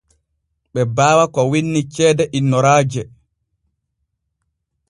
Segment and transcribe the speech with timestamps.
[0.73, 3.01] Ɓe baawa ko winni ceede innoraaje.